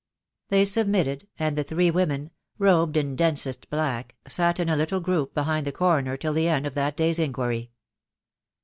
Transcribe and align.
They 0.49 0.65
submitted, 0.65 1.27
and 1.37 1.55
the 1.55 1.63
three 1.63 1.91
women, 1.91 2.31
robed 2.57 2.97
in 2.97 3.15
densest 3.15 3.69
black, 3.69 4.15
sat 4.27 4.59
in 4.59 4.67
a 4.67 4.75
little 4.75 4.99
group 4.99 5.35
behind 5.35 5.67
the 5.67 5.71
Coroner 5.71 6.17
till 6.17 6.33
the 6.33 6.47
end 6.47 6.65
of 6.65 6.73
that 6.73 6.97
day's 6.97 7.19
inquiry. 7.19 7.69